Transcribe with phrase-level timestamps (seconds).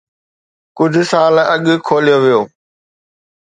[0.77, 2.41] ڪجھ سال اڳ کوليو ويو